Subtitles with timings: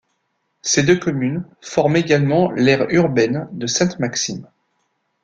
[0.63, 4.47] Ces deux communes forment également l’aire urbaine de Sainte-Maxime.